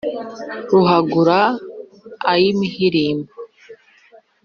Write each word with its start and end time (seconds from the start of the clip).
ruhangura 0.69 1.39
ay' 2.31 2.47
imihirimbo 2.51 3.31